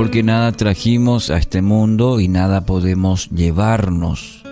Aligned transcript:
porque 0.00 0.22
nada 0.22 0.50
trajimos 0.52 1.28
a 1.28 1.36
este 1.36 1.60
mundo 1.60 2.20
y 2.20 2.28
nada 2.28 2.64
podemos 2.64 3.28
llevarnos. 3.28 4.42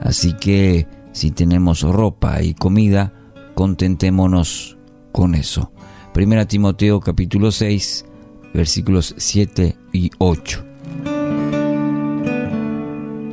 Así 0.00 0.32
que 0.32 0.86
si 1.12 1.32
tenemos 1.32 1.82
ropa 1.82 2.42
y 2.42 2.54
comida, 2.54 3.12
contentémonos 3.54 4.78
con 5.12 5.34
eso. 5.34 5.70
Primera 6.14 6.46
Timoteo 6.46 6.98
capítulo 6.98 7.52
6, 7.52 8.06
versículos 8.54 9.14
7 9.18 9.76
y 9.92 10.10
8. 10.16 10.64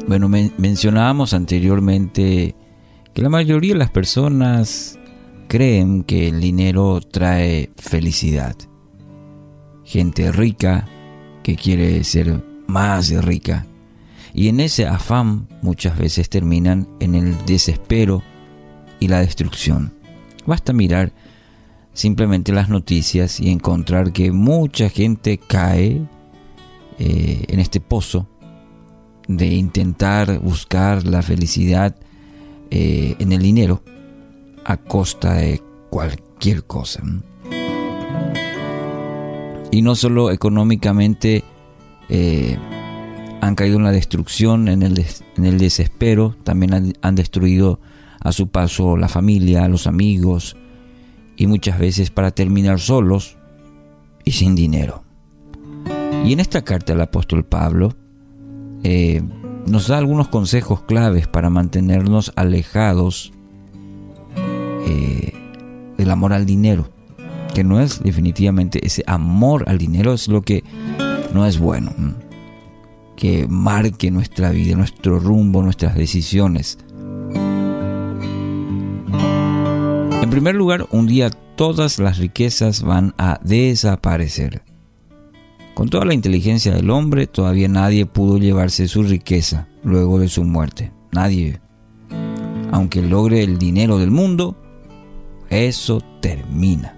Bueno, 0.05 0.27
mencionábamos 0.27 1.33
anteriormente 1.33 2.57
que 3.13 3.21
la 3.21 3.29
mayoría 3.29 3.71
de 3.71 3.79
las 3.79 3.91
personas 3.91 4.99
creen 5.47 6.03
que 6.03 6.27
el 6.27 6.41
dinero 6.41 6.99
trae 6.99 7.71
felicidad. 7.77 8.57
Gente 9.85 10.29
rica 10.33 10.89
que 11.47 11.55
quiere 11.55 12.03
ser 12.03 12.43
más 12.67 13.09
rica. 13.23 13.65
Y 14.33 14.49
en 14.49 14.59
ese 14.59 14.85
afán 14.85 15.47
muchas 15.61 15.97
veces 15.97 16.27
terminan 16.27 16.89
en 16.99 17.15
el 17.15 17.37
desespero 17.45 18.21
y 18.99 19.07
la 19.07 19.21
destrucción. 19.21 19.93
Basta 20.45 20.73
mirar 20.73 21.13
simplemente 21.93 22.51
las 22.51 22.67
noticias 22.67 23.39
y 23.39 23.49
encontrar 23.49 24.11
que 24.11 24.33
mucha 24.33 24.89
gente 24.89 25.37
cae 25.37 26.01
eh, 26.99 27.45
en 27.47 27.61
este 27.61 27.79
pozo 27.79 28.27
de 29.29 29.45
intentar 29.45 30.39
buscar 30.39 31.05
la 31.05 31.21
felicidad 31.21 31.95
eh, 32.71 33.15
en 33.19 33.31
el 33.31 33.41
dinero 33.41 33.83
a 34.65 34.75
costa 34.75 35.35
de 35.35 35.63
cualquier 35.89 36.65
cosa. 36.65 37.03
Y 39.71 39.81
no 39.81 39.95
solo 39.95 40.31
económicamente 40.31 41.43
eh, 42.09 42.57
han 43.41 43.55
caído 43.55 43.77
en 43.77 43.83
la 43.83 43.91
destrucción, 43.91 44.67
en 44.67 44.83
el, 44.83 45.05
el 45.37 45.57
desespero, 45.57 46.35
también 46.43 46.93
han, 47.01 47.15
destruido 47.15 47.79
a 48.19 48.31
su 48.31 48.47
paso 48.47 48.97
la 48.97 49.07
familia, 49.07 49.67
los 49.67 49.87
amigos, 49.87 50.57
y 51.35 51.47
muchas 51.47 51.79
veces 51.79 52.09
para 52.09 52.31
terminar 52.31 52.79
solos 52.79 53.37
y 54.23 54.31
sin 54.31 54.55
dinero. 54.55 55.03
Y 56.25 56.33
en 56.33 56.39
esta 56.39 56.63
carta 56.63 56.93
del 56.93 57.01
apóstol 57.01 57.45
Pablo 57.45 57.95
eh, 58.83 59.21
nos 59.67 59.87
da 59.87 59.97
algunos 59.97 60.29
consejos 60.29 60.81
claves 60.81 61.27
para 61.27 61.49
mantenernos 61.49 62.31
alejados 62.35 63.31
eh, 64.87 65.33
del 65.97 66.09
amor 66.09 66.33
al 66.33 66.45
dinero, 66.45 66.89
que 67.53 67.63
no 67.63 67.79
es 67.79 68.01
definitivamente 68.01 68.85
ese 68.85 69.03
amor 69.07 69.65
al 69.67 69.77
dinero, 69.77 70.13
es 70.13 70.27
lo 70.27 70.41
que 70.41 70.63
no 71.33 71.45
es 71.45 71.59
bueno, 71.59 71.91
que 73.15 73.47
marque 73.47 74.11
nuestra 74.11 74.51
vida, 74.51 74.75
nuestro 74.75 75.19
rumbo, 75.19 75.61
nuestras 75.61 75.95
decisiones. 75.95 76.77
En 80.21 80.29
primer 80.29 80.55
lugar, 80.55 80.87
un 80.91 81.07
día 81.07 81.29
todas 81.55 81.99
las 81.99 82.17
riquezas 82.17 82.83
van 82.83 83.13
a 83.17 83.39
desaparecer. 83.43 84.61
Con 85.73 85.89
toda 85.89 86.05
la 86.05 86.13
inteligencia 86.13 86.73
del 86.73 86.89
hombre, 86.89 87.27
todavía 87.27 87.67
nadie 87.67 88.05
pudo 88.05 88.37
llevarse 88.37 88.87
su 88.87 89.03
riqueza 89.03 89.67
luego 89.83 90.19
de 90.19 90.27
su 90.27 90.43
muerte. 90.43 90.91
Nadie. 91.11 91.61
Aunque 92.71 93.01
logre 93.01 93.43
el 93.43 93.57
dinero 93.57 93.97
del 93.97 94.11
mundo, 94.11 94.57
eso 95.49 96.01
termina. 96.19 96.95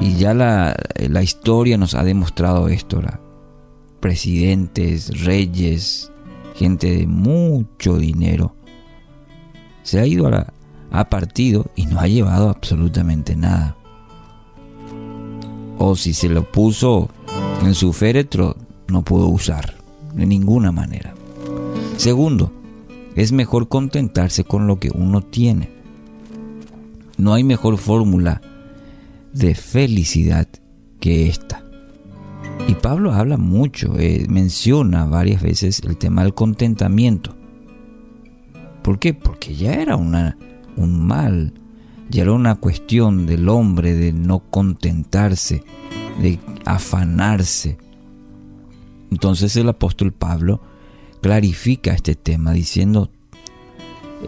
Y 0.00 0.16
ya 0.16 0.34
la, 0.34 0.74
historia 1.22 1.78
nos 1.78 1.94
ha 1.94 2.02
demostrado 2.02 2.68
esto. 2.68 3.00
Presidentes, 4.00 5.24
reyes, 5.24 6.10
gente 6.56 6.90
de 6.90 7.06
mucho 7.06 7.98
dinero, 7.98 8.54
se 9.82 10.00
ha 10.00 10.06
ido 10.06 10.26
a 10.26 10.30
la, 10.30 10.52
ha 10.90 11.08
partido 11.08 11.66
y 11.76 11.86
no 11.86 12.00
ha 12.00 12.06
llevado 12.06 12.50
absolutamente 12.50 13.36
nada. 13.36 13.76
O 15.78 15.96
si 15.96 16.14
se 16.14 16.28
lo 16.28 16.50
puso 16.50 17.08
en 17.62 17.74
su 17.74 17.92
féretro, 17.92 18.56
no 18.88 19.02
pudo 19.02 19.28
usar 19.28 19.74
de 20.14 20.26
ninguna 20.26 20.72
manera. 20.72 21.14
Segundo, 21.96 22.52
es 23.14 23.32
mejor 23.32 23.68
contentarse 23.68 24.44
con 24.44 24.66
lo 24.66 24.78
que 24.78 24.90
uno 24.92 25.22
tiene. 25.22 25.70
No 27.16 27.34
hay 27.34 27.44
mejor 27.44 27.78
fórmula 27.78 28.40
de 29.32 29.54
felicidad 29.54 30.48
que 31.00 31.28
esta. 31.28 31.64
Y 32.68 32.74
Pablo 32.74 33.12
habla 33.12 33.36
mucho, 33.36 33.98
eh, 33.98 34.26
menciona 34.28 35.04
varias 35.04 35.42
veces 35.42 35.80
el 35.84 35.96
tema 35.96 36.22
del 36.22 36.34
contentamiento. 36.34 37.36
¿Por 38.82 38.98
qué? 38.98 39.14
Porque 39.14 39.54
ya 39.54 39.74
era 39.74 39.96
una, 39.96 40.36
un 40.76 41.04
mal, 41.06 41.54
ya 42.08 42.22
era 42.22 42.32
una 42.32 42.56
cuestión 42.56 43.26
del 43.26 43.48
hombre 43.48 43.94
de 43.94 44.12
no 44.12 44.40
contentarse, 44.40 45.64
de 46.20 46.38
afanarse. 46.64 47.78
Entonces 49.10 49.56
el 49.56 49.68
apóstol 49.68 50.12
Pablo 50.12 50.60
clarifica 51.20 51.94
este 51.94 52.14
tema 52.14 52.52
diciendo, 52.52 53.10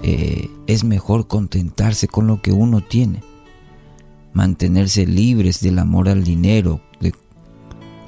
eh, 0.03 0.51
es 0.67 0.85
mejor 0.85 1.27
contentarse 1.27 2.09
con 2.09 2.27
lo 2.27 2.43
que 2.43 2.53
uno 2.53 2.81
tiene, 2.81 3.23
mantenerse 4.35 5.07
libres 5.07 5.61
del 5.61 5.79
amor 5.79 6.09
al 6.09 6.25
dinero, 6.25 6.81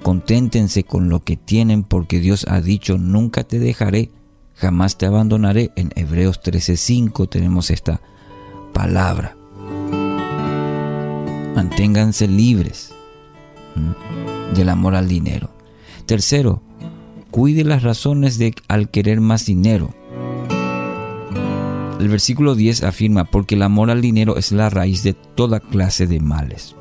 conténtense 0.02 0.84
con 0.84 1.08
lo 1.08 1.24
que 1.24 1.36
tienen 1.36 1.82
porque 1.82 2.20
Dios 2.20 2.46
ha 2.48 2.60
dicho, 2.60 2.96
nunca 2.96 3.42
te 3.42 3.58
dejaré, 3.58 4.12
jamás 4.54 4.98
te 4.98 5.06
abandonaré. 5.06 5.72
En 5.74 5.90
Hebreos 5.96 6.40
13:5 6.42 7.28
tenemos 7.28 7.70
esta 7.70 8.00
palabra. 8.72 9.36
Manténganse 11.56 12.28
libres 12.28 12.92
del 14.54 14.68
amor 14.68 14.94
al 14.94 15.08
dinero. 15.08 15.50
Tercero, 16.06 16.62
cuide 17.32 17.64
las 17.64 17.82
razones 17.82 18.38
de 18.38 18.54
al 18.68 18.90
querer 18.90 19.20
más 19.20 19.46
dinero. 19.46 19.92
El 21.98 22.08
versículo 22.08 22.54
10 22.54 22.82
afirma, 22.82 23.24
porque 23.24 23.54
el 23.54 23.62
amor 23.62 23.90
al 23.90 24.02
dinero 24.02 24.36
es 24.36 24.52
la 24.52 24.68
raíz 24.68 25.02
de 25.02 25.14
toda 25.14 25.60
clase 25.60 26.06
de 26.06 26.20
males. 26.20 26.76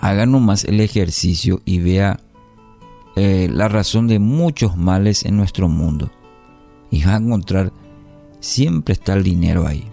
Haga 0.00 0.24
nomás 0.24 0.64
el 0.64 0.80
ejercicio 0.80 1.60
y 1.64 1.80
vea 1.80 2.20
eh, 3.16 3.48
la 3.50 3.66
razón 3.66 4.06
de 4.06 4.20
muchos 4.20 4.76
males 4.76 5.24
en 5.24 5.36
nuestro 5.36 5.68
mundo. 5.68 6.12
Y 6.92 7.02
va 7.02 7.14
a 7.14 7.18
encontrar, 7.18 7.72
siempre 8.38 8.92
está 8.92 9.14
el 9.14 9.24
dinero 9.24 9.66
ahí, 9.66 9.84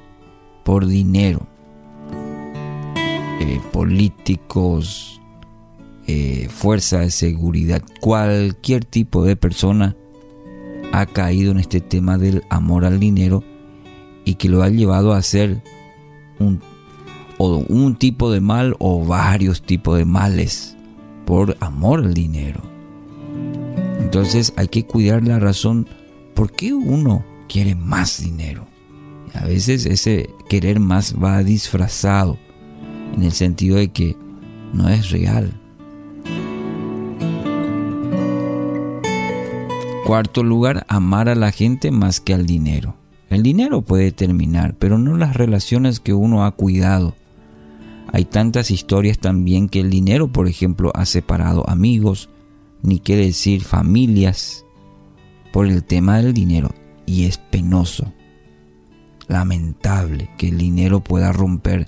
por 0.64 0.85
dinero. 0.85 1.47
Eh, 3.41 3.59
políticos, 3.72 5.19
eh, 6.06 6.47
fuerza 6.50 7.00
de 7.00 7.09
seguridad, 7.09 7.81
cualquier 8.00 8.85
tipo 8.85 9.24
de 9.25 9.35
persona 9.35 9.96
ha 11.02 11.06
caído 11.06 11.52
en 11.52 11.60
este 11.60 11.82
tema 11.82 12.18
del 12.18 12.44
amor 12.50 12.86
al 12.86 13.00
dinero 13.02 13.44
y 14.24 14.36
que 14.36 14.48
lo 14.48 14.64
ha 14.64 14.70
llevado 14.70 15.14
a 15.14 15.18
hacer 15.18 15.62
un, 16.40 16.62
o 17.38 17.58
un 17.68 17.96
tipo 17.96 18.32
de 18.32 18.40
mal 18.40 18.76
o 18.80 19.06
varios 19.06 19.62
tipos 19.62 19.98
de 19.98 20.06
males 20.06 20.78
por 21.26 21.58
amor 21.60 22.00
al 22.00 22.14
dinero. 22.14 22.62
Entonces 24.00 24.54
hay 24.56 24.70
que 24.70 24.86
cuidar 24.86 25.28
la 25.28 25.38
razón 25.38 25.86
por 26.34 26.54
qué 26.54 26.74
uno 26.74 27.26
quiere 27.50 27.76
más 27.76 28.22
dinero. 28.22 28.66
a 29.34 29.46
veces 29.46 29.86
ese 29.86 30.30
querer 30.48 30.80
más 30.80 31.14
va 31.22 31.44
disfrazado 31.44 32.38
en 33.14 33.24
el 33.24 33.34
sentido 33.34 33.76
de 33.76 33.90
que 33.90 34.16
no 34.74 34.88
es 34.88 35.12
real. 35.12 35.59
Cuarto 40.05 40.43
lugar, 40.43 40.85
amar 40.87 41.29
a 41.29 41.35
la 41.35 41.52
gente 41.52 41.90
más 41.90 42.19
que 42.19 42.35
al 42.35 42.46
dinero. 42.46 42.96
El 43.31 43.41
dinero 43.41 43.81
puede 43.81 44.11
terminar, 44.11 44.75
pero 44.78 44.99
no 44.99 45.17
las 45.17 45.35
relaciones 45.35 45.99
que 45.99 46.13
uno 46.13 46.46
ha 46.46 46.52
cuidado. 46.52 47.16
Hay 48.13 48.25
tantas 48.25 48.69
historias 48.69 49.17
también 49.17 49.67
que 49.67 49.79
el 49.79 49.90
dinero, 49.90 50.28
por 50.28 50.47
ejemplo, 50.47 50.91
ha 50.93 51.07
separado 51.07 51.67
amigos, 51.67 52.29
ni 52.84 52.99
qué 52.99 53.16
decir 53.16 53.63
familias, 53.63 54.63
por 55.52 55.66
el 55.66 55.84
tema 55.84 56.17
del 56.17 56.35
dinero. 56.35 56.69
Y 57.07 57.25
es 57.25 57.40
penoso, 57.40 58.13
lamentable 59.28 60.29
que 60.37 60.49
el 60.49 60.59
dinero 60.59 61.03
pueda 61.03 61.31
romper 61.31 61.87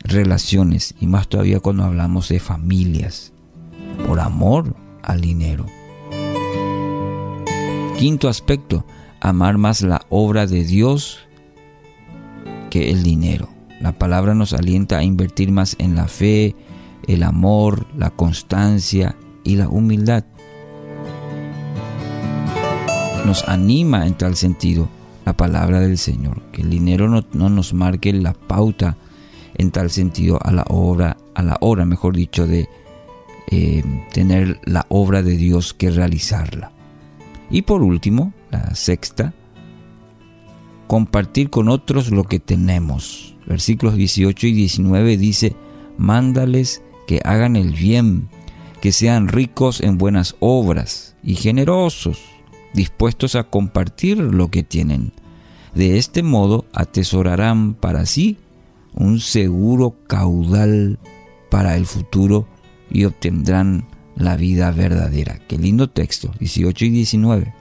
relaciones, 0.00 0.94
y 1.00 1.06
más 1.06 1.26
todavía 1.26 1.60
cuando 1.60 1.84
hablamos 1.84 2.28
de 2.28 2.38
familias, 2.38 3.32
por 4.06 4.20
amor 4.20 4.76
al 5.02 5.22
dinero. 5.22 5.64
Quinto 7.98 8.28
aspecto, 8.28 8.84
amar 9.18 9.58
más 9.58 9.82
la 9.82 10.02
obra 10.08 10.46
de 10.46 10.62
Dios 10.62 11.18
que 12.70 12.92
el 12.92 13.02
dinero. 13.02 13.48
La 13.80 13.90
palabra 13.90 14.36
nos 14.36 14.52
alienta 14.52 14.98
a 14.98 15.02
invertir 15.02 15.50
más 15.50 15.74
en 15.80 15.96
la 15.96 16.06
fe, 16.06 16.54
el 17.08 17.24
amor, 17.24 17.88
la 17.96 18.10
constancia 18.10 19.16
y 19.42 19.56
la 19.56 19.68
humildad. 19.68 20.24
Nos 23.26 23.48
anima 23.48 24.06
en 24.06 24.14
tal 24.14 24.36
sentido 24.36 24.88
la 25.26 25.36
palabra 25.36 25.80
del 25.80 25.98
Señor, 25.98 26.40
que 26.52 26.62
el 26.62 26.70
dinero 26.70 27.08
no, 27.08 27.48
nos 27.48 27.74
marque 27.74 28.12
la 28.12 28.32
pauta 28.32 28.96
en 29.56 29.72
tal 29.72 29.90
sentido 29.90 30.38
a 30.40 30.52
la 30.52 30.64
obra, 30.68 31.16
a 31.34 31.42
la 31.42 31.56
hora, 31.62 31.84
mejor 31.84 32.14
dicho, 32.14 32.46
de 32.46 32.68
eh, 33.50 33.82
tener 34.12 34.60
la 34.62 34.86
obra 34.88 35.24
de 35.24 35.36
Dios 35.36 35.74
que 35.74 35.90
realizarla. 35.90 36.77
Y 37.50 37.62
por 37.62 37.82
último, 37.82 38.32
la 38.50 38.74
sexta, 38.74 39.34
compartir 40.86 41.50
con 41.50 41.68
otros 41.68 42.10
lo 42.10 42.24
que 42.24 42.40
tenemos. 42.40 43.36
Versículos 43.46 43.96
18 43.96 44.46
y 44.48 44.52
19 44.52 45.16
dice, 45.16 45.56
mándales 45.96 46.82
que 47.06 47.20
hagan 47.24 47.56
el 47.56 47.72
bien, 47.72 48.28
que 48.80 48.92
sean 48.92 49.28
ricos 49.28 49.80
en 49.80 49.98
buenas 49.98 50.36
obras 50.40 51.16
y 51.22 51.34
generosos, 51.34 52.20
dispuestos 52.74 53.34
a 53.34 53.44
compartir 53.44 54.18
lo 54.18 54.50
que 54.50 54.62
tienen. 54.62 55.12
De 55.74 55.98
este 55.98 56.22
modo 56.22 56.66
atesorarán 56.72 57.74
para 57.74 58.04
sí 58.06 58.36
un 58.94 59.20
seguro 59.20 59.96
caudal 60.06 60.98
para 61.50 61.76
el 61.76 61.86
futuro 61.86 62.46
y 62.90 63.04
obtendrán 63.04 63.86
la 64.18 64.36
vida 64.36 64.70
verdadera. 64.72 65.38
Qué 65.46 65.56
lindo 65.56 65.88
texto, 65.88 66.32
18 66.38 66.84
y 66.84 66.90
19. 66.90 67.54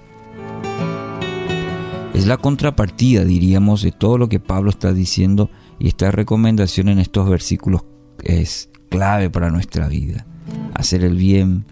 Es 2.14 2.26
la 2.26 2.38
contrapartida, 2.38 3.24
diríamos, 3.24 3.84
de 3.84 3.92
todo 3.92 4.18
lo 4.18 4.28
que 4.28 4.40
Pablo 4.40 4.72
está 4.72 4.92
diciendo 4.92 5.52
y 5.80 5.88
esta 5.88 6.10
recomendación 6.10 6.90
en 6.90 6.98
estos 6.98 7.30
versículos 7.30 7.84
es 8.24 8.70
clave 8.90 9.30
para 9.30 9.52
nuestra 9.52 9.88
vida. 9.88 10.26
Hacer 10.74 11.04
el 11.04 11.16
bien, 11.16 11.66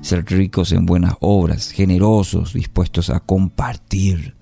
ser 0.00 0.24
ricos 0.24 0.72
en 0.72 0.86
buenas 0.86 1.14
obras, 1.20 1.70
generosos, 1.70 2.52
dispuestos 2.52 3.10
a 3.10 3.20
compartir. 3.20 4.34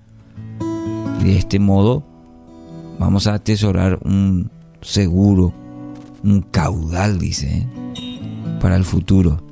De 1.23 1.37
este 1.37 1.59
modo 1.59 2.03
vamos 2.97 3.27
a 3.27 3.35
atesorar 3.35 3.99
un 4.03 4.49
seguro, 4.81 5.53
un 6.23 6.41
caudal, 6.41 7.19
dice, 7.19 7.57
¿eh? 7.57 8.57
para 8.59 8.75
el 8.75 8.83
futuro. 8.83 9.50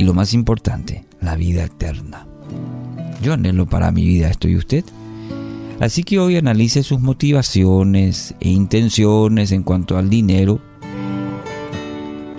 Y 0.00 0.02
lo 0.02 0.14
más 0.14 0.32
importante, 0.32 1.04
la 1.20 1.36
vida 1.36 1.62
eterna. 1.62 2.26
Yo 3.20 3.34
anhelo 3.34 3.66
para 3.66 3.92
mi 3.92 4.02
vida 4.06 4.30
esto 4.30 4.48
y 4.48 4.56
usted. 4.56 4.82
Así 5.78 6.04
que 6.04 6.18
hoy 6.18 6.38
analice 6.38 6.82
sus 6.82 7.00
motivaciones 7.00 8.34
e 8.40 8.48
intenciones 8.48 9.52
en 9.52 9.62
cuanto 9.62 9.98
al 9.98 10.08
dinero. 10.08 10.58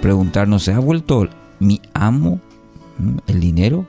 Preguntarnos, 0.01 0.63
¿se 0.63 0.73
ha 0.73 0.79
vuelto 0.79 1.29
mi 1.59 1.79
amo 1.93 2.41
el 3.27 3.39
dinero? 3.39 3.85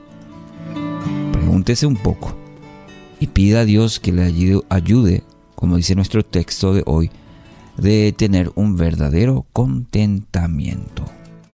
Pregúntese 1.31 1.87
un 1.87 1.95
poco 1.95 2.37
y 3.19 3.25
pida 3.25 3.61
a 3.61 3.65
Dios 3.65 3.99
que 3.99 4.11
le 4.11 4.21
ayude, 4.69 5.23
como 5.55 5.77
dice 5.77 5.95
nuestro 5.95 6.23
texto 6.23 6.75
de 6.75 6.83
hoy, 6.85 7.09
de 7.77 8.13
tener 8.15 8.51
un 8.53 8.77
verdadero 8.77 9.47
contentamiento. 9.51 11.05